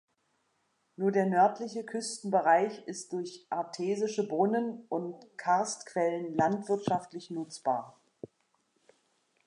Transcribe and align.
Nur 0.95 1.11
der 1.11 1.27
nördliche 1.27 1.83
Küstenbereich 1.83 2.87
ist 2.87 3.13
durch 3.13 3.45
artesische 3.51 4.27
Brunnen 4.27 4.83
und 4.89 5.23
Karstquellen 5.37 6.33
landwirtschaftlich 6.35 7.29
nutzbar. 7.29 7.99